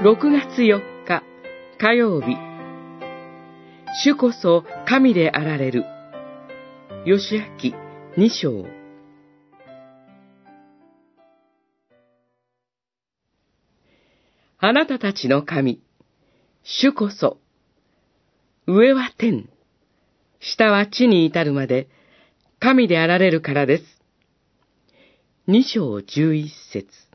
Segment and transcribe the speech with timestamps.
[0.00, 1.24] 6月4日
[1.76, 2.36] 火曜日。
[4.04, 5.84] 主こそ神であられる。
[7.04, 7.74] 吉明
[8.16, 8.64] 二章。
[14.60, 15.82] あなたたちの神、
[16.62, 17.38] 主こそ、
[18.68, 19.48] 上は天、
[20.38, 21.88] 下は地に至るまで、
[22.60, 23.84] 神であられるからです。
[25.48, 27.07] 二章十一節。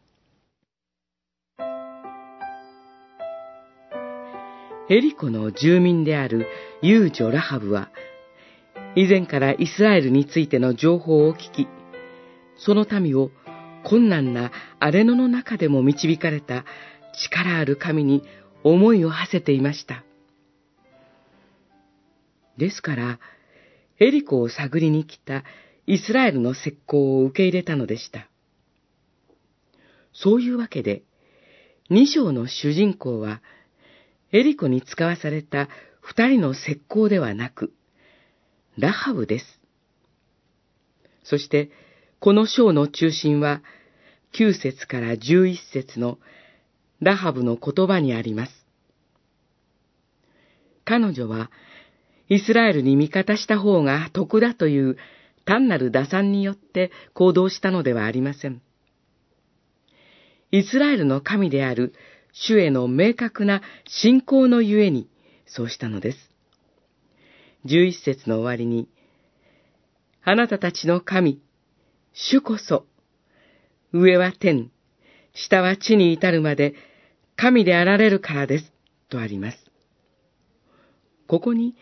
[4.90, 6.48] エリコの住民である
[6.82, 7.90] 遊女ラハブは、
[8.96, 11.68] 以前からイスラエルについての情報を聞き、
[12.58, 13.32] その民を
[13.86, 16.66] 困難な荒れ野の中でも導かれた
[17.14, 18.24] 力ある神に
[18.64, 20.04] 思いを馳せていました。
[22.58, 23.20] ですから、
[24.00, 25.44] エリコを探りに来た
[25.88, 28.28] イスラエルの石膏を受け入れたのでした。
[30.12, 31.04] そういうわけで、
[31.90, 33.42] 二章の主人公は、
[34.34, 35.70] エリコに使わされた
[36.02, 37.72] 二人の石膏ではなく、
[38.78, 39.46] ラハブです。
[41.24, 41.70] そして、
[42.20, 43.62] この章の中心は、
[44.32, 46.18] 九節から十一節の
[47.00, 48.52] ラハブの言葉にあります。
[50.84, 51.52] 彼女は、
[52.28, 54.98] イスラエルに味方した方が得だという
[55.46, 58.64] 単なる打算によって行動したのではありません。
[60.50, 61.94] イスラエルの神である
[62.34, 65.08] 主への明確な信仰のゆえに
[65.46, 66.18] そうしたのです。
[67.64, 68.90] 十一節の終わりに、
[70.24, 71.42] あなたたちの神、
[72.14, 72.86] 主こそ、
[73.94, 74.72] 上は天、
[75.34, 76.74] 下は地に至るまで
[77.36, 78.72] 神であられるからです、
[79.10, 79.58] とあります。
[81.28, 81.76] ここに、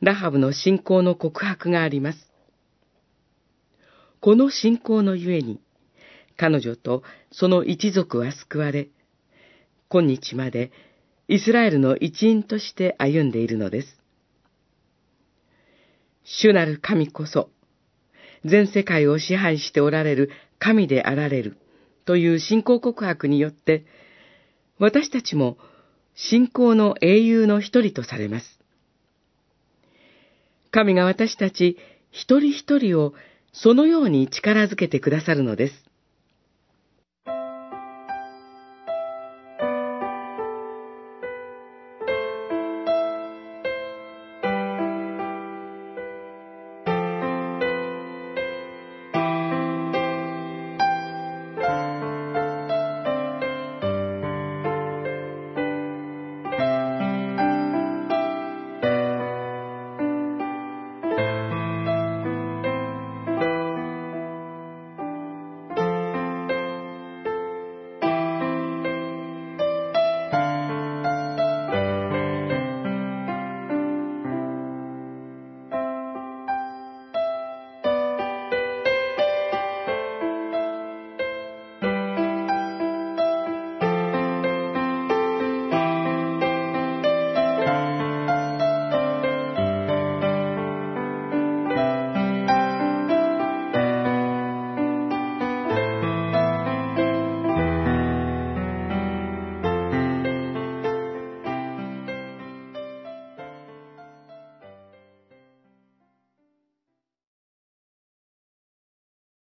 [0.00, 2.32] ラハブの信仰の告白があります。
[4.20, 5.60] この信仰のゆえに、
[6.36, 8.88] 彼女とその一族は救われ、
[9.92, 10.72] 今日まで
[11.28, 13.88] イスラエルの一員として歩んでいるのです。
[16.24, 17.50] 主なる神こそ、
[18.42, 21.58] 全世界を支配しておられる神であられる
[22.06, 23.84] という信仰告白によって、
[24.78, 25.58] 私たちも
[26.14, 28.46] 信仰の英雄の一人とされます。
[30.70, 31.76] 神が私たち
[32.10, 33.12] 一人一人を
[33.52, 35.81] そのように力づけてくださるのです。